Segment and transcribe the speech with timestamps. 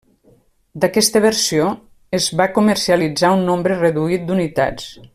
[0.85, 1.67] D’aquesta versió
[2.21, 4.91] es va comercialitzar un nombre reduït d’unitats.